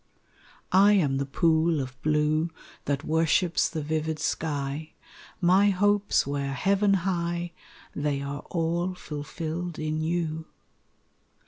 I 0.71 0.93
am 0.93 1.17
the 1.17 1.27
pool 1.27 1.79
of 1.79 2.01
blue 2.01 2.49
That 2.85 3.03
worships 3.03 3.69
the 3.69 3.83
vivid 3.83 4.17
sky; 4.17 4.93
My 5.39 5.69
hopes 5.69 6.25
were 6.25 6.47
heaven 6.53 6.95
high, 7.05 7.51
They 7.95 8.19
are 8.19 8.41
all 8.49 8.95
fulfilled 8.95 9.77
in 9.77 10.01
you. 10.01 10.47